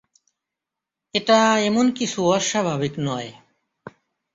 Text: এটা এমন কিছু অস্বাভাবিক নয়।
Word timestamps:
এটা 1.15 1.39
এমন 1.61 1.85
কিছু 1.91 2.19
অস্বাভাবিক 2.27 2.93
নয়। 2.99 3.29